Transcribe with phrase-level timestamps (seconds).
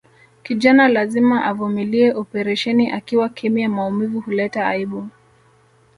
[0.43, 5.09] Kijana lazima avumilie operesheni akiwa kimya maumivu huleta aibu